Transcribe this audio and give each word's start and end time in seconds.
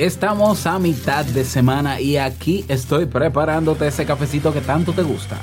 Estamos 0.00 0.66
a 0.66 0.78
mitad 0.78 1.26
de 1.26 1.44
semana 1.44 2.00
y 2.00 2.16
aquí 2.16 2.64
estoy 2.68 3.04
preparándote 3.04 3.86
ese 3.86 4.06
cafecito 4.06 4.50
que 4.50 4.62
tanto 4.62 4.94
te 4.94 5.02
gusta. 5.02 5.36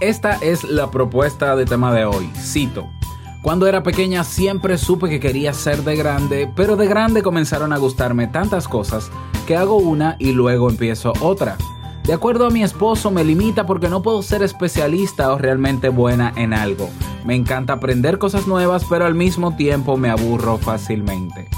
Esta 0.00 0.36
es 0.36 0.64
la 0.64 0.90
propuesta 0.90 1.56
de 1.56 1.66
tema 1.66 1.92
de 1.92 2.06
hoy. 2.06 2.30
Cito. 2.38 2.88
Cuando 3.42 3.66
era 3.66 3.82
pequeña 3.82 4.24
siempre 4.24 4.78
supe 4.78 5.10
que 5.10 5.20
quería 5.20 5.52
ser 5.52 5.84
de 5.84 5.94
grande, 5.94 6.50
pero 6.56 6.76
de 6.76 6.86
grande 6.86 7.20
comenzaron 7.20 7.74
a 7.74 7.76
gustarme 7.76 8.28
tantas 8.28 8.66
cosas 8.66 9.10
que 9.46 9.56
hago 9.56 9.76
una 9.76 10.16
y 10.18 10.32
luego 10.32 10.70
empiezo 10.70 11.12
otra. 11.20 11.58
De 12.08 12.14
acuerdo 12.14 12.46
a 12.46 12.50
mi 12.50 12.62
esposo, 12.62 13.10
me 13.10 13.22
limita 13.22 13.66
porque 13.66 13.90
no 13.90 14.00
puedo 14.00 14.22
ser 14.22 14.42
especialista 14.42 15.30
o 15.30 15.36
realmente 15.36 15.90
buena 15.90 16.32
en 16.36 16.54
algo. 16.54 16.88
Me 17.26 17.34
encanta 17.34 17.74
aprender 17.74 18.16
cosas 18.16 18.46
nuevas, 18.46 18.86
pero 18.88 19.04
al 19.04 19.14
mismo 19.14 19.54
tiempo 19.56 19.98
me 19.98 20.08
aburro 20.08 20.56
fácilmente. 20.56 21.50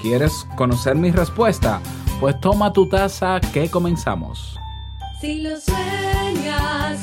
¿Quieres 0.00 0.46
conocer 0.56 0.96
mi 0.96 1.10
respuesta? 1.10 1.82
Pues 2.20 2.40
toma 2.40 2.72
tu 2.72 2.88
taza 2.88 3.38
que 3.52 3.70
comenzamos. 3.70 4.58
Si 5.20 5.42
lo 5.42 5.60
sueñas, 5.60 7.02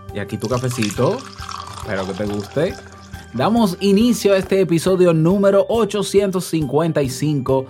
Y 0.13 0.19
aquí 0.19 0.37
tu 0.37 0.47
cafecito. 0.47 1.17
Espero 1.81 2.05
que 2.05 2.13
te 2.13 2.25
guste. 2.25 2.73
Damos 3.33 3.77
inicio 3.79 4.33
a 4.33 4.37
este 4.37 4.59
episodio 4.59 5.13
número 5.13 5.65
855 5.69 7.65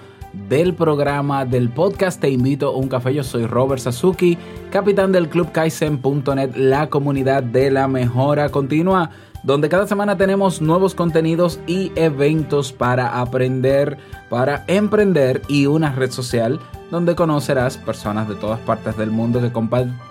del 0.49 0.73
programa 0.73 1.45
del 1.45 1.69
podcast 1.69 2.19
Te 2.19 2.29
invito 2.29 2.69
a 2.69 2.75
un 2.75 2.87
café. 2.87 3.13
Yo 3.13 3.23
soy 3.23 3.45
Robert 3.45 3.81
Sasuki, 3.81 4.37
capitán 4.71 5.11
del 5.11 5.29
Club 5.29 5.51
Kaizen.net, 5.51 6.55
la 6.55 6.89
comunidad 6.89 7.43
de 7.43 7.69
la 7.69 7.87
mejora 7.87 8.49
continua, 8.49 9.11
donde 9.43 9.69
cada 9.69 9.87
semana 9.87 10.17
tenemos 10.17 10.61
nuevos 10.61 10.95
contenidos 10.95 11.59
y 11.67 11.91
eventos 11.95 12.71
para 12.71 13.19
aprender, 13.19 13.97
para 14.29 14.63
emprender 14.67 15.41
y 15.47 15.67
una 15.67 15.91
red 15.91 16.11
social 16.11 16.59
donde 16.91 17.15
conocerás 17.15 17.77
personas 17.77 18.27
de 18.27 18.35
todas 18.35 18.59
partes 18.59 18.97
del 18.97 19.09
mundo 19.09 19.41
que 19.41 19.51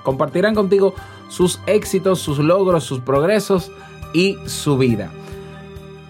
compartirán 0.03 0.55
contigo 0.55 0.95
sus 1.29 1.61
éxitos, 1.67 2.19
sus 2.19 2.39
logros, 2.39 2.85
sus 2.85 3.01
progresos 3.01 3.71
y 4.13 4.37
su 4.47 4.77
vida. 4.79 5.11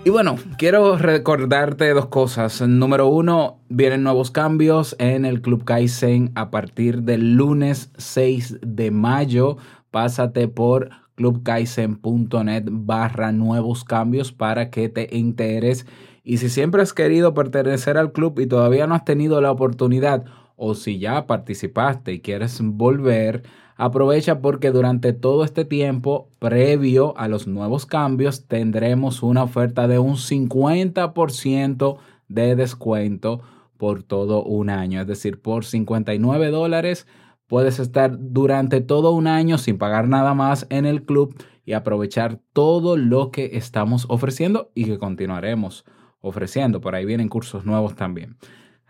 Y 0.03 0.09
bueno, 0.09 0.37
quiero 0.57 0.97
recordarte 0.97 1.93
dos 1.93 2.07
cosas. 2.07 2.63
Número 2.63 3.07
uno, 3.09 3.59
vienen 3.69 4.03
nuevos 4.03 4.31
cambios 4.31 4.97
en 4.99 5.27
el 5.27 5.43
Club 5.43 5.65
Kaizen 5.65 6.33
a 6.35 6.51
partir 6.51 7.03
del 7.03 7.35
lunes 7.35 7.91
6 7.99 8.61
de 8.63 8.91
mayo. 8.91 9.59
Pásate 9.91 10.49
por 10.49 10.89
clubkaizen.net 11.17 12.65
barra 12.71 13.31
nuevos 13.31 13.85
cambios 13.85 14.33
para 14.33 14.71
que 14.71 14.89
te 14.89 15.19
enteres. 15.19 15.85
Y 16.25 16.39
si 16.39 16.49
siempre 16.49 16.81
has 16.81 16.95
querido 16.95 17.35
pertenecer 17.35 17.99
al 17.99 18.13
club 18.13 18.41
y 18.41 18.47
todavía 18.47 18.87
no 18.87 18.95
has 18.95 19.05
tenido 19.05 19.43
la 19.43 19.51
oportunidad, 19.51 20.25
o 20.63 20.75
si 20.75 20.99
ya 20.99 21.27
participaste 21.27 22.13
y 22.13 22.21
quieres 22.21 22.61
volver, 22.63 23.45
aprovecha 23.77 24.43
porque 24.43 24.71
durante 24.71 25.15
todo 25.15 25.43
este 25.43 25.65
tiempo 25.65 26.29
previo 26.39 27.17
a 27.17 27.29
los 27.29 27.47
nuevos 27.47 27.87
cambios 27.87 28.47
tendremos 28.47 29.23
una 29.23 29.43
oferta 29.43 29.89
de 29.89 29.99
un 29.99 30.17
50% 30.17 31.97
de 32.29 32.57
descuento 32.57 33.41
por 33.79 34.03
todo 34.03 34.45
un 34.45 34.69
año. 34.69 35.01
Es 35.01 35.07
decir, 35.07 35.41
por 35.41 35.65
59 35.65 36.51
dólares 36.51 37.07
puedes 37.47 37.79
estar 37.79 38.15
durante 38.21 38.83
todo 38.83 39.13
un 39.13 39.29
año 39.29 39.57
sin 39.57 39.79
pagar 39.79 40.09
nada 40.09 40.35
más 40.35 40.67
en 40.69 40.85
el 40.85 41.05
club 41.05 41.35
y 41.65 41.73
aprovechar 41.73 42.39
todo 42.53 42.99
lo 42.99 43.31
que 43.31 43.53
estamos 43.55 44.05
ofreciendo 44.11 44.71
y 44.75 44.85
que 44.85 44.99
continuaremos 44.99 45.87
ofreciendo. 46.21 46.83
Por 46.83 46.95
ahí 46.95 47.07
vienen 47.07 47.31
cursos 47.31 47.65
nuevos 47.65 47.97
también. 47.97 48.37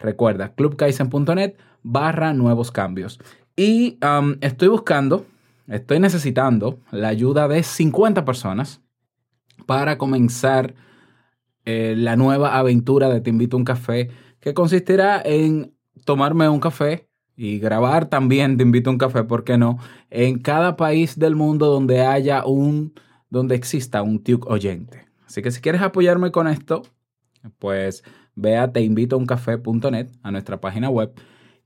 Recuerda, 0.00 0.54
clubkaizen.net 0.54 1.56
barra 1.82 2.32
nuevos 2.32 2.70
cambios. 2.70 3.20
Y 3.56 3.98
um, 4.04 4.36
estoy 4.40 4.68
buscando, 4.68 5.26
estoy 5.68 6.00
necesitando 6.00 6.80
la 6.90 7.08
ayuda 7.08 7.48
de 7.48 7.62
50 7.62 8.24
personas 8.24 8.80
para 9.66 9.98
comenzar 9.98 10.74
eh, 11.64 11.94
la 11.96 12.16
nueva 12.16 12.58
aventura 12.58 13.08
de 13.10 13.20
Te 13.20 13.30
invito 13.30 13.56
a 13.56 13.58
un 13.58 13.64
café, 13.64 14.10
que 14.40 14.54
consistirá 14.54 15.20
en 15.22 15.74
tomarme 16.04 16.48
un 16.48 16.60
café 16.60 17.08
y 17.36 17.58
grabar 17.58 18.08
también 18.08 18.56
Te 18.56 18.62
invito 18.62 18.90
a 18.90 18.94
un 18.94 18.98
café, 18.98 19.24
¿por 19.24 19.44
qué 19.44 19.58
no? 19.58 19.78
En 20.08 20.38
cada 20.38 20.76
país 20.76 21.18
del 21.18 21.36
mundo 21.36 21.66
donde 21.66 22.00
haya 22.00 22.46
un, 22.46 22.94
donde 23.28 23.54
exista 23.54 24.02
un 24.02 24.22
Tuke 24.22 24.48
oyente. 24.48 25.06
Así 25.26 25.42
que 25.42 25.50
si 25.50 25.60
quieres 25.60 25.82
apoyarme 25.82 26.32
con 26.32 26.48
esto, 26.48 26.82
pues 27.58 28.02
ve 28.40 28.56
a 28.56 28.72
teinvitouncafé.net, 28.72 30.08
a 30.22 30.30
nuestra 30.30 30.60
página 30.60 30.90
web, 30.90 31.12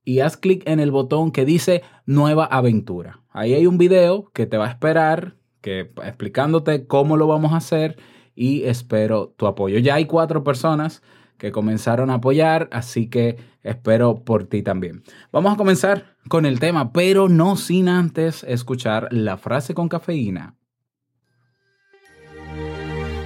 y 0.05 0.21
haz 0.21 0.37
clic 0.37 0.63
en 0.69 0.81
el 0.81 0.91
botón 0.91 1.31
que 1.31 1.45
dice 1.45 1.83
Nueva 2.05 2.45
Aventura. 2.45 3.23
Ahí 3.31 3.55
hay 3.55 3.67
un 3.67 3.79
video 3.79 4.31
que 4.35 4.47
te 4.47 4.57
va 4.57 4.67
a 4.67 4.71
esperar, 4.71 5.37
que, 5.61 5.93
explicándote 6.05 6.87
cómo 6.87 7.17
lo 7.17 7.27
vamos 7.27 7.53
a 7.53 7.57
hacer 7.57 7.97
y 8.35 8.65
espero 8.65 9.35
tu 9.37 9.47
apoyo. 9.47 9.79
Ya 9.79 9.95
hay 9.95 10.05
cuatro 10.05 10.45
personas 10.45 11.03
que 11.39 11.53
comenzaron 11.53 12.11
a 12.11 12.15
apoyar, 12.15 12.69
así 12.71 13.09
que 13.09 13.37
espero 13.63 14.25
por 14.25 14.45
ti 14.45 14.63
también. 14.63 15.03
Vamos 15.33 15.55
a 15.55 15.57
comenzar 15.57 16.17
con 16.29 16.47
el 16.47 16.61
tema, 16.61 16.93
pero 16.93 17.29
no 17.29 17.57
sin 17.57 17.89
antes 17.89 18.45
escuchar 18.45 19.09
la 19.11 19.37
frase 19.37 19.75
con 19.75 19.89
cafeína. 19.89 20.57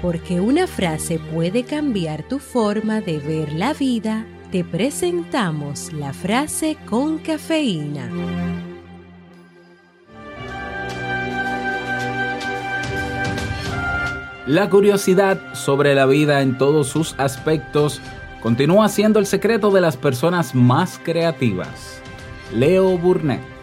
Porque 0.01 0.41
una 0.41 0.69
frase 0.69 1.19
puede 1.19 1.65
cambiar 1.65 2.23
tu 2.23 2.39
forma 2.39 3.01
de 3.01 3.19
ver 3.19 3.53
la 3.53 3.75
vida, 3.75 4.25
te 4.53 4.63
presentamos 4.63 5.93
la 5.93 6.13
frase 6.13 6.77
con 6.89 7.19
cafeína. 7.19 8.09
La 14.47 14.71
curiosidad 14.71 15.53
sobre 15.55 15.97
la 15.97 16.07
vida 16.07 16.43
en 16.43 16.57
todos 16.59 16.87
sus 16.87 17.15
aspectos 17.19 18.01
continúa 18.41 18.89
siendo 18.89 19.19
el 19.19 19.27
secreto 19.27 19.73
de 19.73 19.81
las 19.81 19.97
personas 19.97 20.55
más 20.55 21.01
creativas. 21.05 22.01
Leo 22.55 22.97
Burnett 22.97 23.58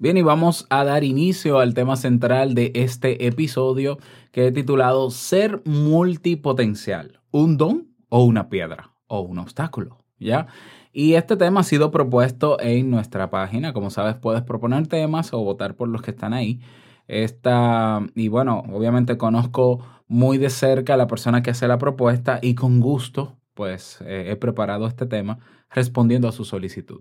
Bien, 0.00 0.16
y 0.16 0.22
vamos 0.22 0.64
a 0.70 0.84
dar 0.84 1.02
inicio 1.02 1.58
al 1.58 1.74
tema 1.74 1.96
central 1.96 2.54
de 2.54 2.70
este 2.76 3.26
episodio 3.26 3.98
que 4.30 4.46
he 4.46 4.52
titulado 4.52 5.10
Ser 5.10 5.60
multipotencial, 5.64 7.18
un 7.32 7.56
don 7.56 7.88
o 8.08 8.22
una 8.22 8.48
piedra 8.48 8.92
o 9.08 9.22
un 9.22 9.40
obstáculo, 9.40 9.98
¿ya? 10.20 10.46
Y 10.92 11.14
este 11.14 11.36
tema 11.36 11.60
ha 11.60 11.64
sido 11.64 11.90
propuesto 11.90 12.60
en 12.60 12.92
nuestra 12.92 13.28
página. 13.28 13.72
Como 13.72 13.90
sabes, 13.90 14.14
puedes 14.14 14.42
proponer 14.42 14.86
temas 14.86 15.32
o 15.32 15.42
votar 15.42 15.74
por 15.74 15.88
los 15.88 16.00
que 16.00 16.12
están 16.12 16.32
ahí. 16.32 16.60
Esta, 17.08 18.00
y 18.14 18.28
bueno, 18.28 18.62
obviamente 18.72 19.18
conozco 19.18 19.80
muy 20.06 20.38
de 20.38 20.50
cerca 20.50 20.94
a 20.94 20.96
la 20.96 21.08
persona 21.08 21.42
que 21.42 21.50
hace 21.50 21.66
la 21.66 21.78
propuesta 21.78 22.38
y 22.40 22.54
con 22.54 22.78
gusto 22.78 23.36
pues 23.54 23.98
he 24.06 24.36
preparado 24.36 24.86
este 24.86 25.06
tema 25.06 25.40
respondiendo 25.70 26.28
a 26.28 26.32
su 26.32 26.44
solicitud. 26.44 27.00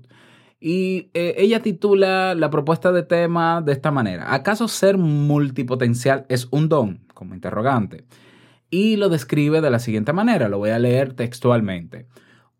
Y 0.59 1.11
eh, 1.13 1.35
ella 1.37 1.61
titula 1.61 2.33
la 2.33 2.49
propuesta 2.49 2.91
de 2.91 3.03
tema 3.03 3.61
de 3.61 3.73
esta 3.73 3.91
manera. 3.91 4.33
¿Acaso 4.33 4.67
ser 4.67 4.97
multipotencial 4.97 6.25
es 6.29 6.47
un 6.51 6.67
don? 6.67 7.05
Como 7.13 7.35
interrogante. 7.35 8.05
Y 8.69 8.95
lo 8.95 9.09
describe 9.09 9.61
de 9.61 9.69
la 9.69 9.79
siguiente 9.79 10.13
manera. 10.13 10.49
Lo 10.49 10.57
voy 10.57 10.71
a 10.71 10.79
leer 10.79 11.13
textualmente. 11.13 12.07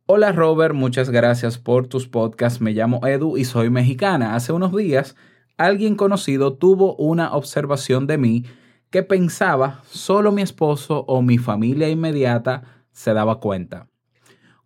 Hola 0.06 0.32
Robert, 0.32 0.74
muchas 0.74 1.10
gracias 1.10 1.58
por 1.58 1.88
tus 1.88 2.08
podcasts. 2.08 2.62
Me 2.62 2.72
llamo 2.72 3.06
Edu 3.06 3.36
y 3.36 3.46
soy 3.46 3.70
mexicana. 3.70 4.36
Hace 4.36 4.54
unos 4.54 4.76
días 4.76 5.16
alguien 5.58 5.96
conocido 5.96 6.54
tuvo 6.54 6.96
una 6.96 7.34
observación 7.34 8.08
de 8.08 8.18
mí 8.18 8.46
que 8.90 9.04
pensaba 9.04 9.82
solo 9.90 10.32
mi 10.32 10.44
esposo 10.44 11.04
o 11.08 11.22
mi 11.22 11.38
familia 11.38 11.90
inmediata 11.90 12.64
se 12.92 13.14
daba 13.14 13.40
cuenta. 13.40 13.90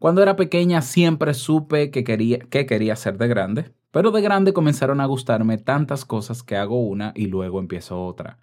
Cuando 0.02 0.24
era 0.24 0.36
pequeña 0.36 0.82
siempre 0.82 1.36
supe 1.36 1.92
que 1.92 2.04
quería, 2.04 2.40
que 2.40 2.66
quería 2.66 2.96
ser 2.96 3.20
de 3.20 3.28
grande, 3.28 3.76
pero 3.92 4.10
de 4.10 4.20
grande 4.24 4.52
comenzaron 4.52 5.00
a 5.00 5.06
gustarme 5.06 5.60
tantas 5.60 6.06
cosas 6.06 6.42
que 6.42 6.58
hago 6.58 6.82
una 6.82 7.12
y 7.14 7.28
luego 7.28 7.60
empiezo 7.60 8.04
otra. 8.04 8.40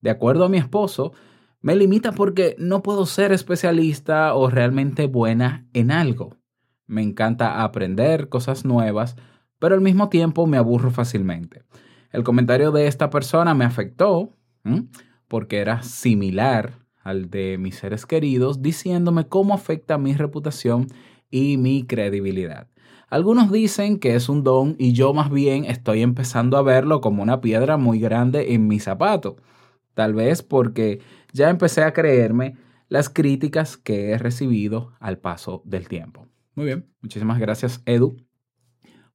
De 0.00 0.10
acuerdo 0.10 0.44
a 0.44 0.48
mi 0.48 0.58
esposo, 0.58 1.12
me 1.60 1.76
limita 1.76 2.10
porque 2.10 2.56
no 2.58 2.82
puedo 2.82 3.06
ser 3.06 3.30
especialista 3.30 4.34
o 4.34 4.50
realmente 4.50 5.06
buena 5.06 5.68
en 5.72 5.92
algo. 5.92 6.34
Me 6.88 7.00
encanta 7.00 7.62
aprender 7.62 8.28
cosas 8.28 8.64
nuevas, 8.64 9.14
pero 9.60 9.76
al 9.76 9.80
mismo 9.80 10.08
tiempo 10.08 10.48
me 10.48 10.56
aburro 10.56 10.90
fácilmente. 10.90 11.62
El 12.10 12.24
comentario 12.24 12.72
de 12.72 12.88
esta 12.88 13.08
persona 13.08 13.54
me 13.54 13.64
afectó 13.64 14.36
porque 15.28 15.58
era 15.58 15.80
similar 15.84 16.87
al 17.02 17.30
de 17.30 17.58
mis 17.58 17.76
seres 17.76 18.06
queridos, 18.06 18.62
diciéndome 18.62 19.26
cómo 19.26 19.54
afecta 19.54 19.98
mi 19.98 20.14
reputación 20.14 20.88
y 21.30 21.56
mi 21.56 21.86
credibilidad. 21.86 22.68
Algunos 23.08 23.50
dicen 23.50 23.98
que 23.98 24.14
es 24.14 24.28
un 24.28 24.44
don 24.44 24.76
y 24.78 24.92
yo 24.92 25.14
más 25.14 25.30
bien 25.30 25.64
estoy 25.64 26.02
empezando 26.02 26.58
a 26.58 26.62
verlo 26.62 27.00
como 27.00 27.22
una 27.22 27.40
piedra 27.40 27.78
muy 27.78 27.98
grande 27.98 28.52
en 28.52 28.66
mi 28.66 28.80
zapato. 28.80 29.36
Tal 29.94 30.14
vez 30.14 30.42
porque 30.42 31.00
ya 31.32 31.48
empecé 31.48 31.82
a 31.82 31.92
creerme 31.92 32.56
las 32.88 33.08
críticas 33.08 33.76
que 33.76 34.10
he 34.10 34.18
recibido 34.18 34.92
al 35.00 35.18
paso 35.18 35.62
del 35.64 35.88
tiempo. 35.88 36.26
Muy 36.54 36.66
bien, 36.66 36.86
muchísimas 37.00 37.38
gracias 37.38 37.82
Edu 37.86 38.16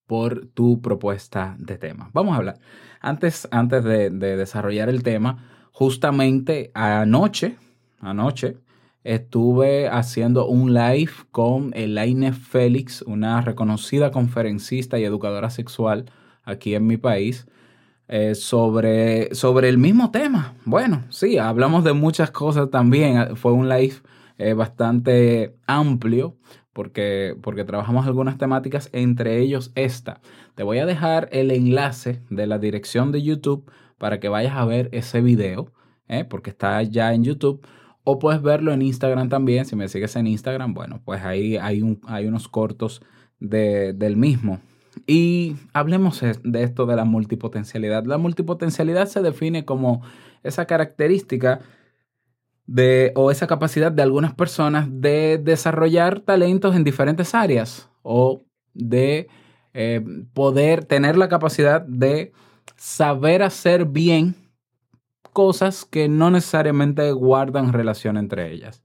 por 0.07 0.47
tu 0.47 0.81
propuesta 0.81 1.55
de 1.59 1.77
tema. 1.77 2.09
Vamos 2.13 2.33
a 2.33 2.37
hablar. 2.37 2.59
Antes, 2.99 3.47
antes 3.51 3.83
de, 3.83 4.09
de 4.09 4.37
desarrollar 4.37 4.89
el 4.89 5.03
tema, 5.03 5.67
justamente 5.71 6.71
anoche, 6.73 7.57
anoche, 8.03 8.57
estuve 9.03 9.87
haciendo 9.87 10.47
un 10.47 10.73
live 10.73 11.11
con 11.31 11.71
Elaine 11.73 12.33
Félix, 12.33 13.01
una 13.01 13.41
reconocida 13.41 14.11
conferencista 14.11 14.99
y 14.99 15.03
educadora 15.03 15.49
sexual 15.49 16.05
aquí 16.43 16.75
en 16.75 16.87
mi 16.87 16.97
país, 16.97 17.47
eh, 18.07 18.35
sobre, 18.35 19.33
sobre 19.33 19.69
el 19.69 19.77
mismo 19.77 20.11
tema. 20.11 20.55
Bueno, 20.65 21.03
sí, 21.09 21.37
hablamos 21.37 21.83
de 21.83 21.93
muchas 21.93 22.31
cosas 22.31 22.69
también. 22.69 23.35
Fue 23.35 23.53
un 23.53 23.69
live 23.69 23.95
eh, 24.37 24.53
bastante 24.53 25.55
amplio 25.67 26.35
porque, 26.73 27.37
porque 27.41 27.63
trabajamos 27.63 28.07
algunas 28.07 28.37
temáticas, 28.37 28.89
entre 28.91 29.39
ellos 29.39 29.71
esta. 29.75 30.19
Te 30.55 30.63
voy 30.63 30.79
a 30.79 30.85
dejar 30.85 31.29
el 31.31 31.51
enlace 31.51 32.21
de 32.29 32.47
la 32.47 32.57
dirección 32.57 33.11
de 33.11 33.21
YouTube 33.21 33.71
para 33.97 34.19
que 34.19 34.27
vayas 34.27 34.55
a 34.55 34.65
ver 34.65 34.89
ese 34.91 35.21
video, 35.21 35.71
¿eh? 36.07 36.25
porque 36.25 36.49
está 36.49 36.81
ya 36.83 37.13
en 37.13 37.23
YouTube 37.23 37.65
o 38.03 38.19
puedes 38.19 38.41
verlo 38.41 38.73
en 38.73 38.81
Instagram 38.81 39.29
también. 39.29 39.65
Si 39.65 39.75
me 39.75 39.87
sigues 39.87 40.15
en 40.15 40.27
Instagram, 40.27 40.73
bueno, 40.73 41.01
pues 41.03 41.23
ahí 41.23 41.57
hay, 41.57 41.81
un, 41.81 41.99
hay 42.07 42.25
unos 42.25 42.47
cortos 42.47 43.01
del 43.39 44.17
mismo. 44.17 44.59
Y 45.07 45.55
hablemos 45.73 46.21
de 46.21 46.63
esto 46.63 46.85
de 46.85 46.95
la 46.95 47.05
multipotencialidad. 47.05 48.05
La 48.05 48.17
multipotencialidad 48.17 49.07
se 49.07 49.21
define 49.21 49.65
como 49.65 50.01
esa 50.43 50.65
característica 50.65 51.61
de, 52.65 53.11
o 53.15 53.31
esa 53.31 53.47
capacidad 53.47 53.91
de 53.91 54.01
algunas 54.01 54.33
personas 54.33 54.87
de 54.89 55.39
desarrollar 55.43 56.19
talentos 56.21 56.75
en 56.75 56.83
diferentes 56.83 57.33
áreas 57.35 57.89
o 58.01 58.43
de 58.73 59.27
eh, 59.73 60.01
poder 60.33 60.85
tener 60.85 61.17
la 61.17 61.29
capacidad 61.29 61.81
de 61.81 62.31
saber 62.75 63.43
hacer 63.43 63.85
bien 63.85 64.35
cosas 65.33 65.85
que 65.85 66.07
no 66.07 66.29
necesariamente 66.31 67.11
guardan 67.11 67.73
relación 67.73 68.17
entre 68.17 68.51
ellas. 68.51 68.83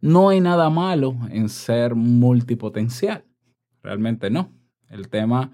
No 0.00 0.30
hay 0.30 0.40
nada 0.40 0.70
malo 0.70 1.16
en 1.30 1.48
ser 1.48 1.94
multipotencial, 1.94 3.24
realmente 3.82 4.30
no. 4.30 4.50
El 4.88 5.08
tema 5.08 5.52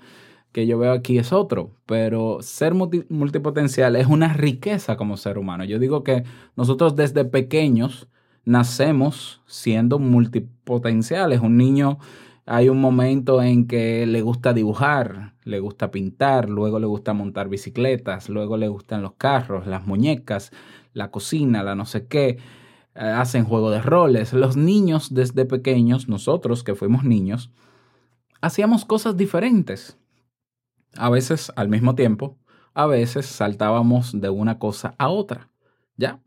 que 0.52 0.66
yo 0.66 0.78
veo 0.78 0.92
aquí 0.92 1.19
es 1.19 1.32
otro, 1.32 1.75
pero 1.86 2.38
ser 2.40 2.75
multipotencial 2.75 3.96
es 3.96 4.06
una 4.06 4.32
riqueza 4.32 4.96
como 4.96 5.16
ser 5.16 5.38
humano. 5.38 5.64
Yo 5.64 5.78
digo 5.78 6.02
que 6.02 6.25
nosotros 6.56 6.96
desde 6.96 7.25
pequeños 7.25 8.08
nacemos 8.44 9.42
siendo 9.46 9.98
multipotenciales. 9.98 11.40
Un 11.40 11.58
niño 11.58 11.98
hay 12.50 12.70
un 12.70 12.80
momento 12.80 13.42
en 13.42 13.66
que 13.66 14.06
le 14.06 14.22
gusta 14.22 14.54
dibujar, 14.54 15.34
le 15.44 15.60
gusta 15.60 15.90
pintar, 15.90 16.48
luego 16.48 16.78
le 16.78 16.86
gusta 16.86 17.12
montar 17.12 17.50
bicicletas, 17.50 18.30
luego 18.30 18.56
le 18.56 18.68
gustan 18.68 19.02
los 19.02 19.12
carros, 19.12 19.66
las 19.66 19.86
muñecas, 19.86 20.50
la 20.94 21.10
cocina, 21.10 21.62
la 21.62 21.74
no 21.74 21.84
sé 21.84 22.06
qué, 22.06 22.38
eh, 22.94 23.00
hacen 23.00 23.44
juego 23.44 23.70
de 23.70 23.82
roles. 23.82 24.32
Los 24.32 24.56
niños 24.56 25.12
desde 25.12 25.44
pequeños, 25.44 26.08
nosotros 26.08 26.64
que 26.64 26.74
fuimos 26.74 27.04
niños, 27.04 27.52
hacíamos 28.40 28.86
cosas 28.86 29.18
diferentes. 29.18 29.98
A 30.96 31.10
veces 31.10 31.52
al 31.54 31.68
mismo 31.68 31.94
tiempo, 31.94 32.38
a 32.72 32.86
veces 32.86 33.26
saltábamos 33.26 34.18
de 34.18 34.30
una 34.30 34.58
cosa 34.58 34.94
a 34.96 35.10
otra, 35.10 35.50
¿ya? 35.98 36.22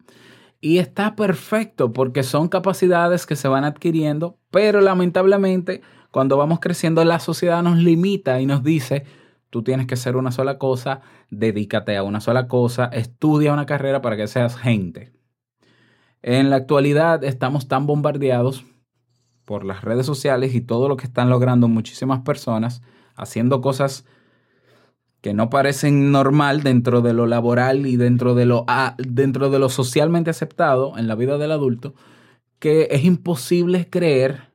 Y 0.59 0.77
está 0.77 1.15
perfecto 1.15 1.91
porque 1.93 2.21
son 2.21 2.47
capacidades 2.47 3.25
que 3.25 3.35
se 3.35 3.47
van 3.47 3.63
adquiriendo, 3.63 4.37
pero 4.51 4.81
lamentablemente 4.81 5.81
cuando 6.11 6.37
vamos 6.37 6.59
creciendo, 6.59 7.03
la 7.05 7.19
sociedad 7.19 7.63
nos 7.63 7.77
limita 7.77 8.41
y 8.41 8.45
nos 8.45 8.63
dice, 8.63 9.05
tú 9.49 9.63
tienes 9.63 9.87
que 9.87 9.95
ser 9.95 10.17
una 10.17 10.31
sola 10.31 10.57
cosa, 10.57 11.01
dedícate 11.29 11.95
a 11.95 12.03
una 12.03 12.19
sola 12.19 12.47
cosa, 12.47 12.85
estudia 12.85 13.53
una 13.53 13.65
carrera 13.65 14.01
para 14.01 14.17
que 14.17 14.27
seas 14.27 14.57
gente. 14.57 15.13
En 16.21 16.49
la 16.49 16.57
actualidad 16.57 17.23
estamos 17.23 17.67
tan 17.67 17.87
bombardeados 17.87 18.65
por 19.45 19.63
las 19.65 19.83
redes 19.83 20.05
sociales 20.05 20.53
y 20.53 20.61
todo 20.61 20.87
lo 20.87 20.97
que 20.97 21.05
están 21.05 21.29
logrando 21.29 21.67
muchísimas 21.67 22.21
personas 22.21 22.81
haciendo 23.15 23.61
cosas 23.61 24.05
que 25.21 25.33
no 25.33 25.49
parecen 25.49 26.11
normal 26.11 26.63
dentro 26.63 27.01
de 27.01 27.13
lo 27.13 27.25
laboral 27.25 27.85
y 27.85 27.95
dentro 27.95 28.33
de 28.33 28.45
lo, 28.45 28.65
dentro 28.97 29.49
de 29.49 29.59
lo 29.59 29.69
socialmente 29.69 30.29
aceptado 30.29 30.97
en 30.97 31.07
la 31.07 31.15
vida 31.15 31.37
del 31.37 31.51
adulto, 31.51 31.93
que 32.59 32.87
es 32.91 33.03
imposible 33.03 33.87
creer 33.89 34.50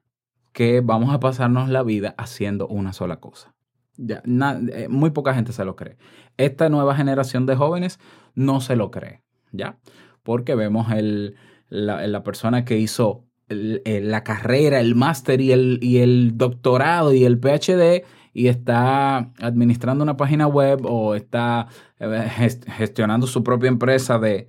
que 0.56 0.80
vamos 0.80 1.12
a 1.12 1.20
pasarnos 1.20 1.68
la 1.68 1.82
vida 1.82 2.14
haciendo 2.16 2.66
una 2.66 2.94
sola 2.94 3.20
cosa. 3.20 3.54
Ya, 3.98 4.22
eh, 4.24 4.88
muy 4.88 5.10
poca 5.10 5.34
gente 5.34 5.52
se 5.52 5.66
lo 5.66 5.76
cree. 5.76 5.98
Esta 6.38 6.70
nueva 6.70 6.96
generación 6.96 7.44
de 7.44 7.56
jóvenes 7.56 8.00
no 8.34 8.62
se 8.62 8.74
lo 8.74 8.90
cree, 8.90 9.20
¿ya? 9.52 9.78
Porque 10.22 10.54
vemos 10.54 10.90
el, 10.92 11.36
la, 11.68 12.22
persona 12.22 12.64
que 12.64 12.78
hizo 12.78 13.26
la 13.48 14.24
carrera, 14.24 14.80
el 14.80 14.94
máster 14.94 15.42
y 15.42 15.52
el, 15.52 15.78
y 15.82 15.98
el 15.98 16.38
doctorado 16.38 17.12
y 17.12 17.26
el 17.26 17.38
PhD 17.38 18.06
y 18.32 18.48
está 18.48 19.30
administrando 19.38 20.04
una 20.04 20.16
página 20.16 20.46
web 20.46 20.86
o 20.86 21.14
está 21.14 21.68
eh, 21.98 22.30
gestionando 22.78 23.26
su 23.26 23.44
propia 23.44 23.68
empresa 23.68 24.18
de, 24.18 24.48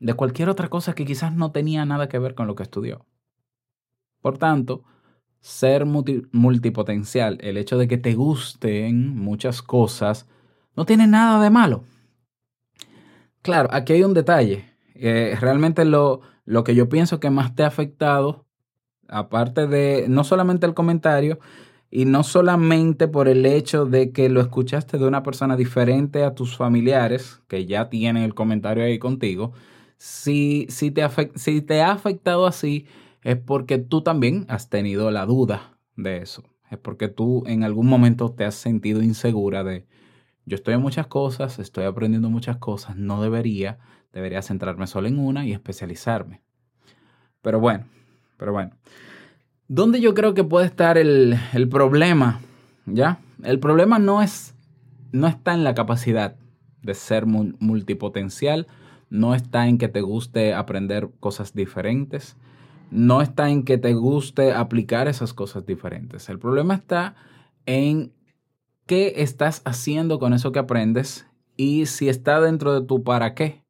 de 0.00 0.14
cualquier 0.14 0.48
otra 0.48 0.68
cosa 0.68 0.96
que 0.96 1.04
quizás 1.04 1.32
no 1.32 1.52
tenía 1.52 1.84
nada 1.84 2.08
que 2.08 2.18
ver 2.18 2.34
con 2.34 2.48
lo 2.48 2.56
que 2.56 2.64
estudió. 2.64 3.06
Por 4.20 4.36
tanto, 4.36 4.82
ser 5.44 5.84
multipotencial, 5.84 7.36
el 7.42 7.58
hecho 7.58 7.76
de 7.76 7.86
que 7.86 7.98
te 7.98 8.14
gusten 8.14 9.14
muchas 9.14 9.60
cosas, 9.60 10.26
no 10.74 10.86
tiene 10.86 11.06
nada 11.06 11.42
de 11.44 11.50
malo. 11.50 11.84
Claro, 13.42 13.68
aquí 13.70 13.92
hay 13.92 14.04
un 14.04 14.14
detalle. 14.14 14.64
Eh, 14.94 15.36
realmente 15.38 15.84
lo, 15.84 16.22
lo 16.46 16.64
que 16.64 16.74
yo 16.74 16.88
pienso 16.88 17.20
que 17.20 17.28
más 17.28 17.54
te 17.54 17.62
ha 17.62 17.66
afectado, 17.66 18.46
aparte 19.06 19.66
de 19.66 20.06
no 20.08 20.24
solamente 20.24 20.64
el 20.64 20.72
comentario, 20.72 21.38
y 21.90 22.06
no 22.06 22.22
solamente 22.22 23.06
por 23.06 23.28
el 23.28 23.44
hecho 23.44 23.84
de 23.84 24.12
que 24.12 24.30
lo 24.30 24.40
escuchaste 24.40 24.96
de 24.96 25.06
una 25.06 25.22
persona 25.22 25.56
diferente 25.58 26.24
a 26.24 26.34
tus 26.34 26.56
familiares, 26.56 27.42
que 27.48 27.66
ya 27.66 27.90
tienen 27.90 28.22
el 28.22 28.34
comentario 28.34 28.82
ahí 28.82 28.98
contigo, 28.98 29.52
si, 29.98 30.66
si, 30.70 30.90
te, 30.90 31.06
si 31.34 31.60
te 31.60 31.82
ha 31.82 31.92
afectado 31.92 32.46
así, 32.46 32.86
es 33.24 33.38
porque 33.38 33.78
tú 33.78 34.02
también 34.02 34.44
has 34.48 34.68
tenido 34.68 35.10
la 35.10 35.24
duda 35.26 35.78
de 35.96 36.18
eso. 36.18 36.44
Es 36.70 36.78
porque 36.78 37.08
tú 37.08 37.42
en 37.46 37.64
algún 37.64 37.86
momento 37.86 38.30
te 38.30 38.44
has 38.44 38.54
sentido 38.54 39.02
insegura 39.02 39.64
de, 39.64 39.86
yo 40.44 40.56
estoy 40.56 40.74
en 40.74 40.82
muchas 40.82 41.06
cosas, 41.06 41.58
estoy 41.58 41.84
aprendiendo 41.84 42.28
muchas 42.28 42.58
cosas, 42.58 42.96
no 42.96 43.22
debería, 43.22 43.78
debería 44.12 44.42
centrarme 44.42 44.86
solo 44.86 45.08
en 45.08 45.18
una 45.18 45.46
y 45.46 45.52
especializarme. 45.52 46.42
Pero 47.40 47.60
bueno, 47.60 47.86
pero 48.36 48.52
bueno. 48.52 48.72
¿Dónde 49.68 50.02
yo 50.02 50.12
creo 50.12 50.34
que 50.34 50.44
puede 50.44 50.66
estar 50.66 50.98
el, 50.98 51.38
el 51.54 51.68
problema? 51.68 52.40
¿Ya? 52.84 53.20
El 53.42 53.58
problema 53.58 53.98
no, 53.98 54.20
es, 54.20 54.54
no 55.12 55.26
está 55.28 55.54
en 55.54 55.64
la 55.64 55.74
capacidad 55.74 56.36
de 56.82 56.94
ser 56.94 57.24
multipotencial, 57.24 58.66
no 59.08 59.34
está 59.34 59.66
en 59.66 59.78
que 59.78 59.88
te 59.88 60.02
guste 60.02 60.52
aprender 60.52 61.08
cosas 61.20 61.54
diferentes, 61.54 62.36
no 62.94 63.22
está 63.22 63.50
en 63.50 63.64
que 63.64 63.76
te 63.76 63.92
guste 63.92 64.52
aplicar 64.52 65.08
esas 65.08 65.34
cosas 65.34 65.66
diferentes. 65.66 66.28
El 66.28 66.38
problema 66.38 66.74
está 66.74 67.16
en 67.66 68.12
qué 68.86 69.14
estás 69.16 69.62
haciendo 69.64 70.20
con 70.20 70.32
eso 70.32 70.52
que 70.52 70.60
aprendes 70.60 71.26
y 71.56 71.86
si 71.86 72.08
está 72.08 72.40
dentro 72.40 72.72
de 72.72 72.86
tu 72.86 73.02
para 73.02 73.34
qué, 73.34 73.64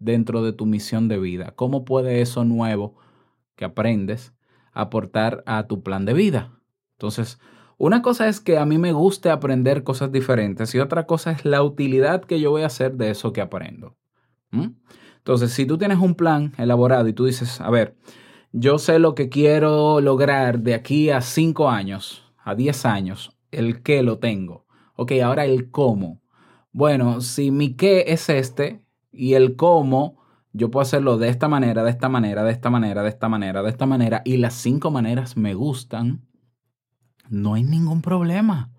dentro 0.00 0.42
de 0.42 0.52
tu 0.52 0.66
misión 0.66 1.06
de 1.06 1.20
vida. 1.20 1.52
¿Cómo 1.54 1.84
puede 1.84 2.20
eso 2.20 2.44
nuevo 2.44 2.96
que 3.54 3.64
aprendes 3.64 4.34
aportar 4.72 5.44
a 5.46 5.68
tu 5.68 5.84
plan 5.84 6.04
de 6.04 6.14
vida? 6.14 6.58
Entonces, 6.94 7.38
una 7.78 8.02
cosa 8.02 8.26
es 8.26 8.40
que 8.40 8.58
a 8.58 8.66
mí 8.66 8.78
me 8.78 8.90
guste 8.90 9.30
aprender 9.30 9.84
cosas 9.84 10.10
diferentes 10.10 10.74
y 10.74 10.80
otra 10.80 11.06
cosa 11.06 11.30
es 11.30 11.44
la 11.44 11.62
utilidad 11.62 12.24
que 12.24 12.40
yo 12.40 12.50
voy 12.50 12.62
a 12.62 12.66
hacer 12.66 12.96
de 12.96 13.10
eso 13.10 13.32
que 13.32 13.42
aprendo. 13.42 13.96
Entonces, 15.18 15.52
si 15.52 15.66
tú 15.66 15.78
tienes 15.78 15.98
un 15.98 16.16
plan 16.16 16.52
elaborado 16.58 17.06
y 17.06 17.12
tú 17.12 17.26
dices, 17.26 17.60
a 17.60 17.70
ver, 17.70 17.94
yo 18.58 18.78
sé 18.78 18.98
lo 18.98 19.14
que 19.14 19.28
quiero 19.28 20.00
lograr 20.00 20.60
de 20.60 20.72
aquí 20.72 21.10
a 21.10 21.20
5 21.20 21.68
años, 21.68 22.24
a 22.42 22.54
10 22.54 22.86
años, 22.86 23.36
el 23.50 23.82
qué 23.82 24.02
lo 24.02 24.18
tengo. 24.18 24.64
Ok, 24.94 25.12
ahora 25.22 25.44
el 25.44 25.70
cómo. 25.70 26.22
Bueno, 26.72 27.20
si 27.20 27.50
mi 27.50 27.74
qué 27.74 28.04
es 28.08 28.30
este 28.30 28.82
y 29.12 29.34
el 29.34 29.56
cómo, 29.56 30.16
yo 30.54 30.70
puedo 30.70 30.80
hacerlo 30.80 31.18
de 31.18 31.28
esta 31.28 31.48
manera, 31.48 31.84
de 31.84 31.90
esta 31.90 32.08
manera, 32.08 32.44
de 32.44 32.52
esta 32.52 32.70
manera, 32.70 33.02
de 33.02 33.10
esta 33.10 33.28
manera, 33.28 33.62
de 33.62 33.68
esta 33.68 33.84
manera, 33.84 34.22
y 34.24 34.38
las 34.38 34.54
cinco 34.54 34.90
maneras 34.90 35.36
me 35.36 35.52
gustan, 35.52 36.26
no 37.28 37.54
hay 37.54 37.62
ningún 37.62 38.00
problema. 38.00 38.70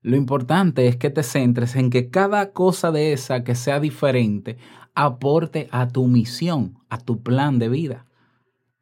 Lo 0.00 0.16
importante 0.16 0.86
es 0.86 0.96
que 0.96 1.10
te 1.10 1.24
centres 1.24 1.74
en 1.74 1.90
que 1.90 2.08
cada 2.08 2.52
cosa 2.52 2.92
de 2.92 3.12
esa 3.12 3.42
que 3.42 3.56
sea 3.56 3.80
diferente 3.80 4.58
aporte 4.94 5.68
a 5.72 5.88
tu 5.88 6.06
misión, 6.06 6.78
a 6.88 6.98
tu 6.98 7.20
plan 7.20 7.58
de 7.58 7.68
vida. 7.68 8.07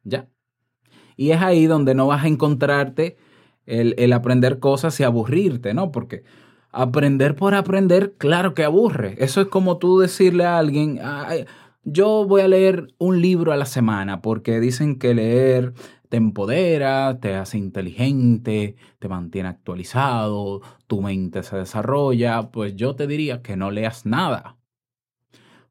¿Ya? 0.07 0.29
Y 1.17 1.31
es 1.31 1.41
ahí 1.41 1.65
donde 1.65 1.95
no 1.95 2.07
vas 2.07 2.23
a 2.23 2.27
encontrarte 2.27 3.17
el, 3.65 4.13
aprender 4.13 4.59
cosas 4.59 4.97
y 4.99 5.03
aburrirte, 5.03 5.73
¿no? 5.73 5.91
Porque 5.91 6.23
aprender 6.71 7.35
por 7.35 7.53
aprender, 7.53 8.13
claro 8.17 8.53
que 8.53 8.63
aburre. 8.63 9.15
Eso 9.17 9.41
es 9.41 9.47
como 9.47 9.77
tú 9.77 9.99
decirle 9.99 10.45
a 10.45 10.57
alguien, 10.57 10.99
yo 11.83 12.25
voy 12.25 12.41
a 12.41 12.47
leer 12.47 12.93
un 12.97 13.21
libro 13.21 13.51
a 13.51 13.57
la 13.57 13.65
semana 13.65 14.21
porque 14.21 14.59
dicen 14.59 14.97
que 14.97 15.13
leer 15.13 15.73
te 16.09 16.17
empodera, 16.17 17.19
te 17.19 17.35
hace 17.35 17.57
inteligente, 17.57 18.75
te 18.99 19.09
mantiene 19.09 19.49
actualizado, 19.49 20.61
tu 20.87 21.01
mente 21.01 21.43
se 21.43 21.57
desarrolla, 21.57 22.49
pues 22.51 22.75
yo 22.75 22.95
te 22.95 23.07
diría 23.07 23.41
que 23.41 23.57
no 23.57 23.71
leas 23.71 24.05
nada. 24.05 24.56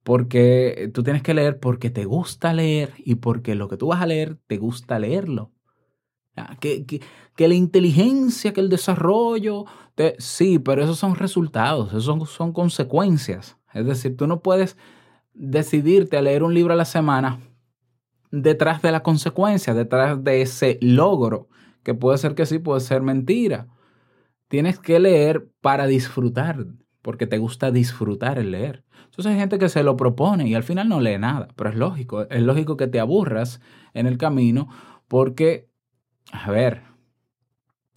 Porque 0.07 0.89
tú 0.95 1.03
tienes 1.03 1.25
que 1.25 1.35
leer 1.35 1.59
porque 1.59 1.91
te 1.91 2.05
gusta 2.05 2.53
leer 2.53 2.93
y 2.99 3.17
porque 3.17 3.57
lo 3.57 3.67
que 3.67 3.77
tú 3.77 3.89
vas 3.89 4.01
a 4.01 4.07
leer 4.07 4.39
te 4.47 4.57
gusta 4.57 5.01
leerlo. 5.01 5.51
Que, 6.61 6.87
que, 6.87 7.49
la 7.49 7.55
inteligencia, 7.55 8.53
que 8.53 8.61
el 8.61 8.69
desarrollo, 8.69 9.65
sí, 10.19 10.61
pero 10.61 10.85
esos 10.85 11.01
son 11.01 11.17
resultados, 11.17 11.89
esos 11.89 12.05
son, 12.05 12.25
son 12.25 12.53
consecuencias. 12.53 13.57
Es 13.75 13.85
decir, 13.85 14.17
tú 14.17 14.29
no 14.29 14.43
puedes 14.43 14.77
decidirte 15.35 16.17
a 16.17 16.23
leer 16.23 16.45
un 16.45 16.55
libro 16.55 16.75
a 16.75 16.77
la 16.77 16.85
semana 16.85 17.41
detrás 18.31 18.83
de 18.83 18.93
la 18.93 19.03
consecuencia, 19.03 19.75
detrás 19.75 20.23
de 20.23 20.41
ese 20.41 20.79
logro, 20.81 21.49
que 21.83 21.95
puede 21.95 22.19
ser 22.19 22.37
que 22.37 22.47
sí, 22.47 22.61
puede 22.61 22.79
ser 22.79 23.03
mentira. 23.03 23.67
Tienes 24.47 24.79
que 24.79 25.01
leer 25.01 25.49
para 25.61 25.89
disfrutar, 25.89 26.65
porque 27.03 27.27
te 27.27 27.39
gusta 27.39 27.73
disfrutar 27.73 28.39
el 28.39 28.53
leer. 28.53 28.86
Entonces 29.17 29.33
hay 29.33 29.39
gente 29.39 29.59
que 29.59 29.71
se 29.71 29.83
lo 29.83 29.97
propone 29.97 30.47
y 30.47 30.55
al 30.55 30.63
final 30.63 30.91
no 30.91 31.01
lee 31.01 31.17
nada, 31.17 31.49
pero 31.57 31.71
es 31.71 31.77
lógico, 31.77 32.29
es 32.29 32.43
lógico 32.43 32.77
que 32.77 32.87
te 32.87 33.01
aburras 33.01 33.63
en 33.95 34.07
el 34.07 34.19
camino 34.19 34.69
porque, 35.09 35.71
a 36.33 36.51
ver, 36.51 36.83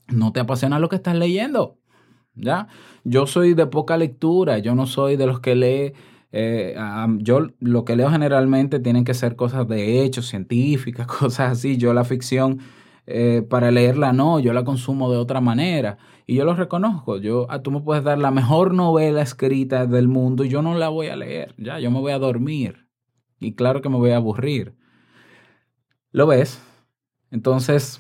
no 0.08 0.32
te 0.32 0.40
apasiona 0.40 0.80
lo 0.80 0.88
que 0.88 0.96
estás 0.96 1.16
leyendo. 1.16 1.78
¿Ya? 2.36 2.68
Yo 3.04 3.28
soy 3.28 3.54
de 3.54 3.68
poca 3.68 3.98
lectura, 3.98 4.60
yo 4.60 4.74
no 4.76 4.88
soy 4.88 5.18
de 5.18 5.28
los 5.28 5.42
que 5.42 5.56
lee 5.56 5.94
eh, 6.32 6.76
yo 7.18 7.48
lo 7.60 7.86
que 7.86 7.96
leo 7.96 8.10
generalmente 8.12 8.80
tienen 8.80 9.04
que 9.04 9.14
ser 9.14 9.36
cosas 9.36 9.68
de 9.68 10.04
hechos, 10.04 10.28
científicas, 10.28 11.08
cosas 11.20 11.52
así. 11.52 11.78
Yo 11.78 11.94
la 11.94 12.04
ficción, 12.04 12.60
eh, 13.08 13.44
para 13.50 13.72
leerla 13.72 14.14
no, 14.14 14.40
yo 14.40 14.54
la 14.54 14.64
consumo 14.64 15.12
de 15.12 15.18
otra 15.18 15.42
manera. 15.42 15.98
Y 16.30 16.36
yo 16.36 16.46
lo 16.46 16.54
reconozco. 16.54 17.18
Yo, 17.18 17.48
ah, 17.50 17.64
tú 17.64 17.72
me 17.72 17.82
puedes 17.82 18.04
dar 18.04 18.20
la 18.20 18.30
mejor 18.30 18.76
novela 18.76 19.24
escrita 19.24 19.88
del 19.88 20.08
mundo 20.08 20.44
y 20.44 20.50
yo 20.50 20.62
no 20.62 20.76
la 20.76 20.90
voy 20.90 21.08
a 21.08 21.16
leer. 21.16 21.56
Ya, 21.58 21.80
yo 21.80 21.90
me 21.90 22.00
voy 22.00 22.12
a 22.12 22.20
dormir. 22.20 22.86
Y 23.40 23.56
claro 23.56 23.82
que 23.82 23.90
me 23.90 23.98
voy 23.98 24.12
a 24.12 24.18
aburrir. 24.18 24.76
¿Lo 26.12 26.28
ves? 26.28 26.62
Entonces, 27.32 28.00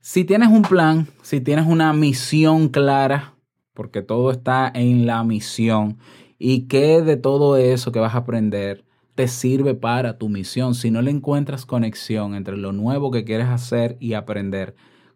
si 0.00 0.24
tienes 0.24 0.48
un 0.48 0.62
plan, 0.62 1.06
si 1.22 1.40
tienes 1.40 1.68
una 1.68 1.92
misión 1.92 2.68
clara, 2.68 3.36
porque 3.74 4.02
todo 4.02 4.32
está 4.32 4.68
en 4.74 5.06
la 5.06 5.22
misión 5.22 5.98
y 6.40 6.66
qué 6.66 7.00
de 7.00 7.16
todo 7.16 7.58
eso 7.58 7.92
que 7.92 8.00
vas 8.00 8.16
a 8.16 8.18
aprender 8.18 8.84
te 9.14 9.28
sirve 9.28 9.76
para 9.76 10.18
tu 10.18 10.28
misión. 10.28 10.74
Si 10.74 10.90
no 10.90 11.00
le 11.00 11.12
encuentras 11.12 11.64
conexión 11.64 12.34
entre 12.34 12.56
lo 12.56 12.72
nuevo 12.72 13.12
que 13.12 13.22
quieres 13.22 13.46
hacer 13.46 13.96
y 14.00 14.14
aprender 14.14 14.74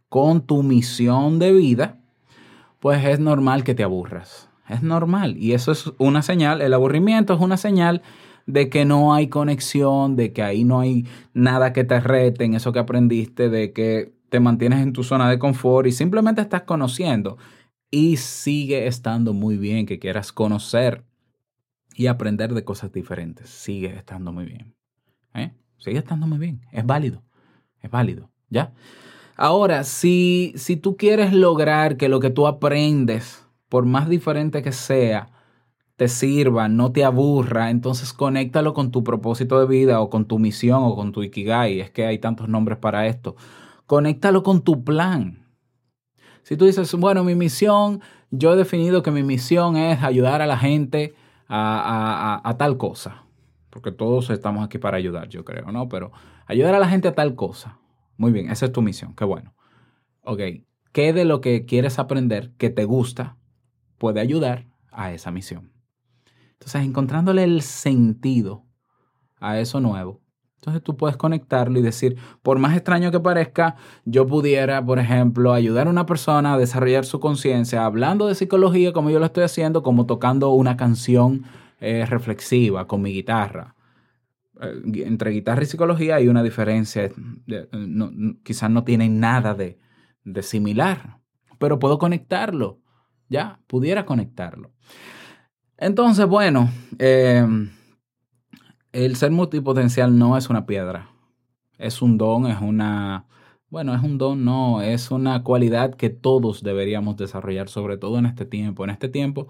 con 0.09 0.47
tu 0.47 0.63
misión 0.63 1.41
de 1.41 1.53
vida, 1.53 2.00
pues 2.81 3.05
es 3.05 3.21
normal 3.21 3.63
que 3.63 3.75
te 3.75 3.85
aburras. 3.85 4.49
Es 4.69 4.83
normal. 4.83 5.37
Y 5.37 5.53
eso 5.53 5.73
es 5.73 5.93
una 5.99 6.23
señal, 6.23 6.61
el 6.63 6.75
aburrimiento 6.75 7.35
es 7.35 7.41
una 7.41 7.57
señal 7.57 8.03
de 8.47 8.69
que 8.69 8.85
no 8.85 9.15
hay 9.15 9.29
conexión, 9.29 10.17
de 10.17 10.33
que 10.33 10.43
ahí 10.43 10.65
no 10.65 10.81
hay 10.81 11.07
nada 11.35 11.73
que 11.73 11.85
te 11.85 12.01
rete 12.01 12.45
eso 12.47 12.73
que 12.73 12.79
aprendiste, 12.79 13.49
de 13.49 13.73
que 13.73 14.13
te 14.29 14.41
mantienes 14.41 14.81
en 14.81 14.93
tu 14.93 15.05
zona 15.05 15.29
de 15.29 15.39
confort 15.39 15.87
y 15.87 15.93
simplemente 15.93 16.41
estás 16.41 16.63
conociendo. 16.63 17.37
Y 17.91 18.17
sigue 18.17 18.87
estando 18.87 19.35
muy 19.35 19.57
bien 19.57 19.87
que 19.87 19.99
quieras 19.99 20.33
conocer 20.33 21.05
y 21.95 22.07
aprender 22.07 22.55
de 22.55 22.65
cosas 22.65 22.93
diferentes. 22.93 23.51
Sigue 23.51 23.97
estando 23.97 24.33
muy 24.33 24.47
bien. 24.47 24.75
¿eh? 25.35 25.53
Sigue 25.79 25.99
estando 25.99 26.27
muy 26.27 26.39
bien. 26.39 26.63
Es 26.73 26.87
válido. 26.87 27.25
Es 27.83 27.91
válido. 27.91 28.31
¿Ya? 28.49 28.73
Ahora, 29.43 29.85
si, 29.85 30.53
si 30.55 30.77
tú 30.77 30.99
quieres 30.99 31.33
lograr 31.33 31.97
que 31.97 32.11
lo 32.11 32.21
que 32.21 32.29
tú 32.29 32.47
aprendes, 32.47 33.47
por 33.71 33.87
más 33.87 34.07
diferente 34.07 34.61
que 34.61 34.71
sea, 34.71 35.31
te 35.97 36.09
sirva, 36.09 36.69
no 36.69 36.93
te 36.93 37.07
aburra, 37.07 37.71
entonces 37.71 38.13
conéctalo 38.13 38.75
con 38.75 38.91
tu 38.91 39.03
propósito 39.03 39.59
de 39.59 39.65
vida 39.65 40.03
o 40.03 40.11
con 40.11 40.27
tu 40.27 40.39
misión 40.39 40.83
o 40.83 40.95
con 40.95 41.13
tu 41.13 41.23
ikigai. 41.23 41.81
Es 41.81 41.91
que 41.91 42.05
hay 42.05 42.19
tantos 42.19 42.51
nombres 42.51 42.77
para 42.77 43.07
esto. 43.07 43.35
Conéctalo 43.87 44.43
con 44.43 44.61
tu 44.61 44.85
plan. 44.85 45.47
Si 46.43 46.59
tú 46.59 46.67
dices, 46.67 46.95
bueno, 46.97 47.25
mi 47.25 47.35
misión, 47.35 48.03
yo 48.31 48.53
he 48.53 48.57
definido 48.57 49.03
que 49.03 49.11
mi 49.11 49.23
misión 49.23 49.79
es 49.79 50.03
ayudar 50.03 50.43
a 50.43 50.47
la 50.47 50.59
gente 50.59 51.15
a, 51.49 52.55
tal 52.59 52.77
cosa. 52.77 53.23
Porque 53.71 53.91
todos 53.91 54.29
estamos 54.29 54.67
aquí 54.67 54.77
para 54.77 54.99
ayudar, 54.99 55.31
yo 55.31 55.47
creo, 55.47 55.73
¿no? 55.73 55.89
Pero 55.89 56.13
ayudar 56.45 56.75
a 56.75 56.79
la 56.79 56.91
gente 56.91 57.09
a 57.09 57.15
tal 57.15 57.35
cosa. 57.35 57.80
Muy 58.21 58.33
bien, 58.33 58.51
esa 58.51 58.67
es 58.67 58.73
tu 58.73 58.83
misión, 58.83 59.15
qué 59.15 59.25
bueno. 59.25 59.55
Ok, 60.25 60.41
¿qué 60.93 61.15
de 61.15 61.25
lo 61.25 61.41
que 61.41 61.65
quieres 61.65 61.99
aprender 61.99 62.53
que 62.59 62.69
te 62.69 62.85
gusta 62.85 63.39
puede 63.97 64.21
ayudar 64.21 64.67
a 64.93 65.11
esa 65.15 65.31
misión? 65.31 65.73
Entonces, 66.53 66.83
encontrándole 66.83 67.45
el 67.45 67.63
sentido 67.63 68.67
a 69.39 69.59
eso 69.59 69.81
nuevo, 69.81 70.21
entonces 70.57 70.83
tú 70.83 70.99
puedes 70.99 71.17
conectarlo 71.17 71.79
y 71.79 71.83
decir, 71.83 72.19
por 72.43 72.59
más 72.59 72.77
extraño 72.77 73.11
que 73.11 73.21
parezca, 73.21 73.77
yo 74.05 74.27
pudiera, 74.27 74.85
por 74.85 74.99
ejemplo, 74.99 75.55
ayudar 75.55 75.87
a 75.87 75.91
una 75.91 76.05
persona 76.05 76.53
a 76.53 76.59
desarrollar 76.59 77.07
su 77.07 77.21
conciencia 77.21 77.87
hablando 77.87 78.27
de 78.27 78.35
psicología 78.35 78.93
como 78.93 79.09
yo 79.09 79.19
lo 79.19 79.25
estoy 79.25 79.45
haciendo, 79.45 79.83
como 79.83 80.05
tocando 80.05 80.51
una 80.51 80.77
canción 80.77 81.45
eh, 81.81 82.05
reflexiva 82.05 82.87
con 82.87 83.01
mi 83.01 83.15
guitarra. 83.15 83.77
Eh, 84.61 85.05
entre 85.07 85.31
guitarra 85.31 85.63
y 85.63 85.67
psicología 85.67 86.17
hay 86.17 86.29
una 86.29 86.43
diferencia, 86.43 87.11
quizás 88.43 88.71
no 88.71 88.85
tienen 88.85 89.21
nada 89.21 89.55
de, 89.55 89.79
similar, 90.43 91.19
pero 91.59 91.79
puedo 91.79 91.99
conectarlo, 91.99 92.81
ya, 93.29 93.61
pudiera 93.67 94.05
conectarlo. 94.05 94.73
Entonces, 95.79 96.27
bueno, 96.27 96.71
eh, 96.99 97.47
el 98.93 99.17
ser 99.17 99.31
multipotencial 99.31 100.19
no 100.19 100.37
es 100.37 100.51
una 100.51 100.67
piedra. 100.67 101.11
Es 101.79 102.03
un 102.03 102.19
don, 102.19 102.47
es 102.47 102.61
una... 102.61 103.27
Bueno, 103.71 103.95
es 103.95 104.03
un 104.03 104.19
don, 104.19 104.45
no, 104.45 104.83
es 104.83 105.11
una 105.11 105.43
cualidad 105.45 105.95
que 105.95 106.11
todos 106.11 106.63
deberíamos 106.63 107.17
desarrollar, 107.17 107.69
sobre 107.69 107.97
todo 107.97 108.19
en 108.19 108.27
este 108.27 108.45
tiempo. 108.45 108.85
En 108.85 108.91
este 108.91 109.09
tiempo 109.09 109.47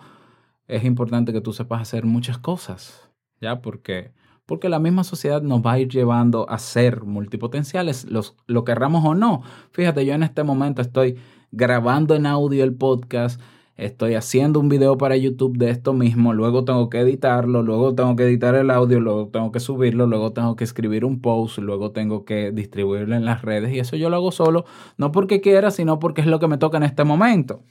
es 0.68 0.84
importante 0.84 1.32
que 1.32 1.40
tú 1.40 1.52
sepas 1.52 1.80
hacer 1.80 2.04
muchas 2.04 2.38
cosas, 2.38 3.10
¿ya? 3.40 3.62
Porque 3.62 4.12
porque 4.50 4.68
la 4.68 4.80
misma 4.80 5.04
sociedad 5.04 5.42
nos 5.42 5.64
va 5.64 5.74
a 5.74 5.78
ir 5.78 5.86
llevando 5.86 6.50
a 6.50 6.58
ser 6.58 7.04
multipotenciales, 7.04 8.10
los, 8.10 8.34
lo 8.48 8.64
querramos 8.64 9.04
o 9.04 9.14
no. 9.14 9.42
Fíjate, 9.70 10.04
yo 10.04 10.12
en 10.12 10.24
este 10.24 10.42
momento 10.42 10.82
estoy 10.82 11.18
grabando 11.52 12.16
en 12.16 12.26
audio 12.26 12.64
el 12.64 12.74
podcast, 12.74 13.40
estoy 13.76 14.16
haciendo 14.16 14.58
un 14.58 14.68
video 14.68 14.98
para 14.98 15.16
YouTube 15.16 15.56
de 15.56 15.70
esto 15.70 15.92
mismo, 15.92 16.34
luego 16.34 16.64
tengo 16.64 16.90
que 16.90 16.98
editarlo, 16.98 17.62
luego 17.62 17.94
tengo 17.94 18.16
que 18.16 18.24
editar 18.24 18.56
el 18.56 18.72
audio, 18.72 18.98
luego 18.98 19.28
tengo 19.28 19.52
que 19.52 19.60
subirlo, 19.60 20.08
luego 20.08 20.32
tengo 20.32 20.56
que 20.56 20.64
escribir 20.64 21.04
un 21.04 21.20
post, 21.20 21.58
luego 21.58 21.92
tengo 21.92 22.24
que 22.24 22.50
distribuirlo 22.50 23.14
en 23.14 23.24
las 23.24 23.42
redes 23.42 23.72
y 23.72 23.78
eso 23.78 23.94
yo 23.94 24.10
lo 24.10 24.16
hago 24.16 24.32
solo, 24.32 24.64
no 24.96 25.12
porque 25.12 25.40
quiera, 25.40 25.70
sino 25.70 26.00
porque 26.00 26.22
es 26.22 26.26
lo 26.26 26.40
que 26.40 26.48
me 26.48 26.58
toca 26.58 26.76
en 26.76 26.82
este 26.82 27.04
momento. 27.04 27.62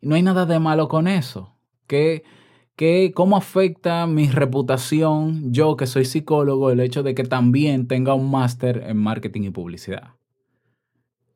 Y 0.00 0.06
no 0.06 0.14
hay 0.14 0.22
nada 0.22 0.46
de 0.46 0.60
malo 0.60 0.86
con 0.86 1.08
eso. 1.08 1.52
¿Qué, 1.88 2.22
qué, 2.76 3.12
¿Cómo 3.14 3.36
afecta 3.36 4.06
mi 4.06 4.28
reputación, 4.28 5.52
yo 5.52 5.76
que 5.76 5.86
soy 5.86 6.04
psicólogo, 6.04 6.70
el 6.70 6.80
hecho 6.80 7.02
de 7.02 7.14
que 7.14 7.24
también 7.24 7.88
tenga 7.88 8.14
un 8.14 8.30
máster 8.30 8.84
en 8.86 8.98
marketing 8.98 9.42
y 9.42 9.50
publicidad? 9.50 10.16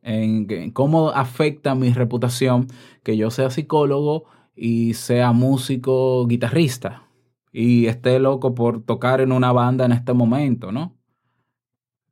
en, 0.02 0.70
cómo 0.72 1.10
afecta 1.10 1.74
mi 1.74 1.92
reputación 1.92 2.68
que 3.02 3.16
yo 3.16 3.30
sea 3.30 3.50
psicólogo 3.50 4.24
y 4.54 4.94
sea 4.94 5.32
músico 5.32 6.26
guitarrista 6.26 7.04
y 7.52 7.86
esté 7.86 8.18
loco 8.18 8.54
por 8.54 8.82
tocar 8.84 9.20
en 9.20 9.32
una 9.32 9.52
banda 9.52 9.84
en 9.84 9.92
este 9.92 10.12
momento, 10.12 10.72
¿no? 10.72 10.96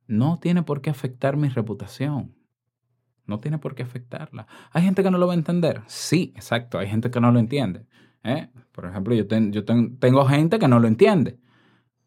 No 0.07 0.39
tiene 0.39 0.63
por 0.63 0.81
qué 0.81 0.89
afectar 0.89 1.37
mi 1.37 1.49
reputación. 1.49 2.35
No 3.25 3.39
tiene 3.39 3.59
por 3.59 3.75
qué 3.75 3.83
afectarla. 3.83 4.47
¿Hay 4.71 4.83
gente 4.83 5.03
que 5.03 5.11
no 5.11 5.19
lo 5.19 5.27
va 5.27 5.33
a 5.33 5.37
entender? 5.37 5.83
Sí, 5.85 6.33
exacto. 6.35 6.79
Hay 6.79 6.87
gente 6.87 7.11
que 7.11 7.21
no 7.21 7.31
lo 7.31 7.37
entiende. 7.37 7.85
¿Eh? 8.23 8.49
Por 8.71 8.85
ejemplo, 8.85 9.13
yo, 9.15 9.27
tengo 9.27 10.25
gente 10.25 10.59
que 10.59 10.67
no 10.67 10.79
lo 10.79 10.87
entiende 10.87 11.39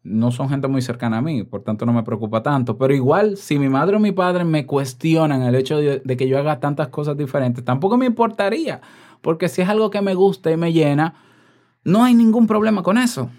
no 0.03 0.31
son 0.31 0.49
gente 0.49 0.67
muy 0.67 0.81
cercana 0.81 1.19
a 1.19 1.21
mí, 1.21 1.43
por 1.43 1.63
tanto 1.63 1.85
no 1.85 1.93
me 1.93 2.03
preocupa 2.03 2.43
tanto. 2.43 2.77
Pero 2.77 2.93
igual, 2.93 3.37
si 3.37 3.57
mi 3.57 3.69
madre 3.69 3.95
o 3.95 3.99
mi 3.99 4.11
padre 4.11 4.43
me 4.43 4.65
cuestionan 4.65 5.41
el 5.43 5.55
hecho 5.55 5.77
de, 5.77 6.17
que 6.17 6.27
yo 6.27 6.37
haga 6.37 6.59
tantas 6.59 6.89
cosas 6.89 7.17
diferentes, 7.17 7.63
tampoco 7.63 7.97
me 7.97 8.05
importaría, 8.05 8.81
porque 9.21 9.47
si 9.47 9.61
es 9.61 9.69
algo 9.69 9.89
que 9.89 10.01
me 10.01 10.13
gusta 10.13 10.51
y 10.51 10.57
me 10.57 10.73
llena, 10.73 11.15
no 11.85 12.03
hay 12.03 12.13
ningún 12.13 12.47
problema 12.47 12.83
con 12.83 12.97
eso. 12.97 13.29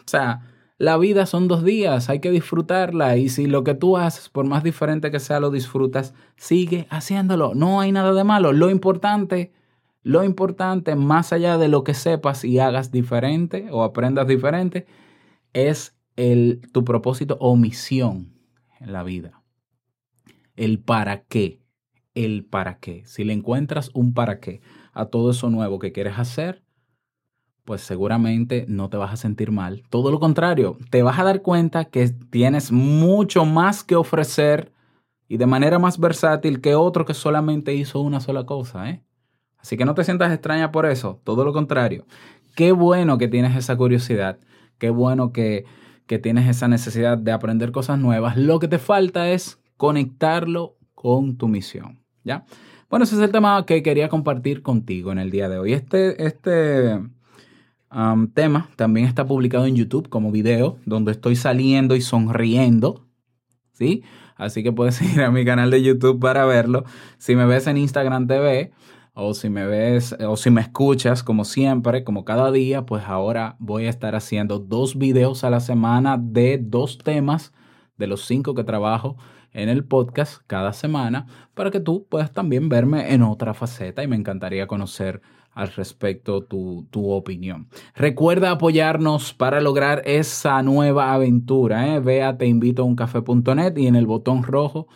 O 0.00 0.10
sea, 0.10 0.42
la 0.76 0.96
vida 0.96 1.26
son 1.26 1.48
dos 1.48 1.64
días, 1.64 2.08
hay 2.08 2.20
que 2.20 2.30
disfrutarla 2.30 3.16
y 3.16 3.28
si 3.28 3.46
lo 3.46 3.62
que 3.62 3.74
tú 3.74 3.96
haces, 3.96 4.28
por 4.28 4.44
más 4.46 4.64
diferente 4.64 5.10
que 5.10 5.20
sea, 5.20 5.40
lo 5.40 5.50
disfrutas, 5.50 6.14
sigue 6.36 6.86
haciéndolo. 6.90 7.54
No 7.54 7.80
hay 7.80 7.92
nada 7.92 8.12
de 8.12 8.24
malo. 8.24 8.52
Lo 8.52 8.70
importante, 8.70 9.52
lo 10.08 10.24
importante, 10.24 10.96
más 10.96 11.34
allá 11.34 11.58
de 11.58 11.68
lo 11.68 11.84
que 11.84 11.92
sepas 11.92 12.42
y 12.42 12.60
hagas 12.60 12.90
diferente 12.90 13.68
o 13.70 13.82
aprendas 13.82 14.26
diferente, 14.26 14.86
es 15.52 15.98
el, 16.16 16.62
tu 16.72 16.82
propósito 16.82 17.36
o 17.40 17.56
misión 17.56 18.32
en 18.80 18.94
la 18.94 19.02
vida. 19.02 19.42
El 20.56 20.78
para 20.80 21.24
qué. 21.24 21.60
El 22.14 22.46
para 22.46 22.78
qué. 22.78 23.02
Si 23.04 23.22
le 23.22 23.34
encuentras 23.34 23.90
un 23.92 24.14
para 24.14 24.40
qué 24.40 24.62
a 24.94 25.04
todo 25.04 25.30
eso 25.30 25.50
nuevo 25.50 25.78
que 25.78 25.92
quieres 25.92 26.18
hacer, 26.18 26.64
pues 27.66 27.82
seguramente 27.82 28.64
no 28.66 28.88
te 28.88 28.96
vas 28.96 29.12
a 29.12 29.18
sentir 29.18 29.50
mal. 29.50 29.82
Todo 29.90 30.10
lo 30.10 30.20
contrario, 30.20 30.78
te 30.88 31.02
vas 31.02 31.18
a 31.18 31.24
dar 31.24 31.42
cuenta 31.42 31.84
que 31.84 32.08
tienes 32.08 32.72
mucho 32.72 33.44
más 33.44 33.84
que 33.84 33.94
ofrecer 33.94 34.72
y 35.28 35.36
de 35.36 35.44
manera 35.44 35.78
más 35.78 35.98
versátil 35.98 36.62
que 36.62 36.74
otro 36.74 37.04
que 37.04 37.12
solamente 37.12 37.74
hizo 37.74 38.00
una 38.00 38.20
sola 38.20 38.46
cosa. 38.46 38.88
¿eh? 38.88 39.04
Así 39.58 39.76
que 39.76 39.84
no 39.84 39.94
te 39.94 40.04
sientas 40.04 40.32
extraña 40.32 40.72
por 40.72 40.86
eso, 40.86 41.20
todo 41.24 41.44
lo 41.44 41.52
contrario. 41.52 42.06
Qué 42.54 42.72
bueno 42.72 43.18
que 43.18 43.28
tienes 43.28 43.56
esa 43.56 43.76
curiosidad, 43.76 44.38
qué 44.78 44.90
bueno 44.90 45.32
que 45.32 45.64
que 46.08 46.18
tienes 46.18 46.48
esa 46.48 46.66
necesidad 46.66 47.18
de 47.18 47.30
aprender 47.30 47.70
cosas 47.70 47.98
nuevas, 47.98 48.36
lo 48.36 48.58
que 48.58 48.66
te 48.66 48.78
falta 48.78 49.30
es 49.30 49.60
conectarlo 49.76 50.76
con 50.94 51.36
tu 51.36 51.46
misión, 51.46 52.00
¿ya? 52.24 52.44
Bueno, 52.90 53.04
ese 53.04 53.16
es 53.16 53.20
el 53.20 53.30
tema 53.30 53.64
que 53.66 53.82
quería 53.82 54.08
compartir 54.08 54.62
contigo 54.62 55.12
en 55.12 55.18
el 55.18 55.30
día 55.30 55.50
de 55.50 55.58
hoy. 55.58 55.74
Este, 55.74 56.26
este 56.26 56.98
tema 58.32 58.70
también 58.76 59.06
está 59.06 59.26
publicado 59.26 59.66
en 59.66 59.76
YouTube 59.76 60.08
como 60.08 60.32
video, 60.32 60.78
donde 60.86 61.12
estoy 61.12 61.36
saliendo 61.36 61.94
y 61.94 62.00
sonriendo, 62.00 63.04
¿sí? 63.72 64.02
Así 64.34 64.62
que 64.62 64.72
puedes 64.72 65.00
ir 65.14 65.20
a 65.20 65.30
mi 65.30 65.44
canal 65.44 65.70
de 65.70 65.82
YouTube 65.82 66.18
para 66.18 66.46
verlo. 66.46 66.84
Si 67.18 67.36
me 67.36 67.44
ves 67.44 67.66
en 67.66 67.76
Instagram 67.76 68.26
TV, 68.26 68.72
o 69.20 69.34
si 69.34 69.50
me 69.50 69.66
ves 69.66 70.16
o 70.20 70.36
si 70.36 70.48
me 70.48 70.60
escuchas 70.60 71.24
como 71.24 71.44
siempre, 71.44 72.04
como 72.04 72.24
cada 72.24 72.52
día, 72.52 72.86
pues 72.86 73.02
ahora 73.04 73.56
voy 73.58 73.86
a 73.86 73.90
estar 73.90 74.14
haciendo 74.14 74.60
dos 74.60 74.96
videos 74.96 75.42
a 75.42 75.50
la 75.50 75.58
semana 75.58 76.16
de 76.16 76.58
dos 76.62 76.98
temas 76.98 77.52
de 77.96 78.06
los 78.06 78.24
cinco 78.26 78.54
que 78.54 78.62
trabajo 78.62 79.16
en 79.52 79.68
el 79.68 79.84
podcast 79.84 80.42
cada 80.46 80.72
semana 80.72 81.26
para 81.54 81.72
que 81.72 81.80
tú 81.80 82.06
puedas 82.08 82.32
también 82.32 82.68
verme 82.68 83.12
en 83.12 83.22
otra 83.22 83.54
faceta 83.54 84.04
y 84.04 84.06
me 84.06 84.14
encantaría 84.14 84.68
conocer 84.68 85.20
al 85.50 85.72
respecto 85.72 86.44
tu, 86.44 86.86
tu 86.92 87.10
opinión. 87.10 87.66
Recuerda 87.96 88.52
apoyarnos 88.52 89.34
para 89.34 89.60
lograr 89.60 90.02
esa 90.04 90.62
nueva 90.62 91.12
aventura. 91.12 91.92
¿eh? 91.92 91.98
Ve 91.98 92.22
a 92.22 92.38
teinvitouncafe.net 92.38 93.76
y 93.78 93.88
en 93.88 93.96
el 93.96 94.06
botón 94.06 94.44
rojo 94.44 94.86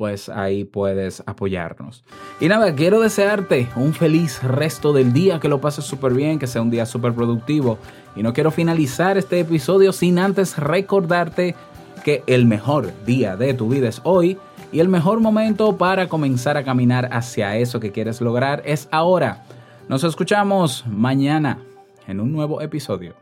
pues 0.00 0.30
ahí 0.30 0.64
puedes 0.64 1.22
apoyarnos. 1.26 2.04
Y 2.40 2.48
nada, 2.48 2.74
quiero 2.74 3.00
desearte 3.00 3.68
un 3.76 3.92
feliz 3.92 4.42
resto 4.42 4.94
del 4.94 5.12
día, 5.12 5.40
que 5.40 5.48
lo 5.50 5.60
pases 5.60 5.84
súper 5.84 6.14
bien, 6.14 6.38
que 6.38 6.46
sea 6.46 6.62
un 6.62 6.70
día 6.70 6.86
súper 6.86 7.12
productivo. 7.12 7.76
Y 8.16 8.22
no 8.22 8.32
quiero 8.32 8.50
finalizar 8.50 9.18
este 9.18 9.40
episodio 9.40 9.92
sin 9.92 10.18
antes 10.18 10.56
recordarte 10.56 11.54
que 12.02 12.22
el 12.26 12.46
mejor 12.46 12.90
día 13.04 13.36
de 13.36 13.52
tu 13.52 13.68
vida 13.68 13.90
es 13.90 14.00
hoy 14.04 14.38
y 14.72 14.80
el 14.80 14.88
mejor 14.88 15.20
momento 15.20 15.76
para 15.76 16.08
comenzar 16.08 16.56
a 16.56 16.64
caminar 16.64 17.10
hacia 17.12 17.58
eso 17.58 17.78
que 17.78 17.92
quieres 17.92 18.22
lograr 18.22 18.62
es 18.64 18.88
ahora. 18.90 19.44
Nos 19.86 20.02
escuchamos 20.02 20.82
mañana 20.86 21.58
en 22.06 22.20
un 22.20 22.32
nuevo 22.32 22.62
episodio. 22.62 23.16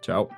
Chao. 0.00 0.28